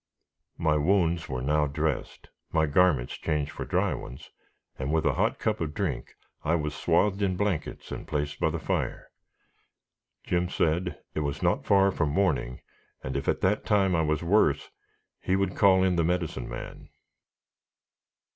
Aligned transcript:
My 0.57 0.77
wounds 0.77 1.29
were 1.29 1.43
now 1.43 1.67
dressed, 1.67 2.29
my 2.51 2.65
garments 2.65 3.13
changed 3.19 3.51
for 3.51 3.65
dry 3.65 3.93
ones, 3.93 4.31
and 4.79 4.91
with 4.91 5.05
a 5.05 5.13
hot 5.13 5.37
cup 5.37 5.61
of 5.61 5.75
drink, 5.75 6.15
I 6.43 6.55
was 6.55 6.73
swathed 6.73 7.21
in 7.21 7.37
blankets, 7.37 7.91
and 7.91 8.07
placed 8.07 8.39
by 8.39 8.49
the 8.49 8.57
fire. 8.57 9.11
Jim 10.23 10.49
said 10.49 10.99
it 11.13 11.19
was 11.19 11.43
not 11.43 11.67
far 11.67 11.91
from 11.91 12.09
morning, 12.09 12.61
and 13.03 13.15
if 13.15 13.27
at 13.29 13.41
that 13.41 13.63
time 13.63 13.95
I 13.95 14.01
was 14.01 14.23
worse, 14.23 14.71
he 15.19 15.35
would 15.35 15.55
call 15.55 15.83
in 15.83 15.97
the 15.97 16.03
Medicine 16.03 16.49
Man. 16.49 16.89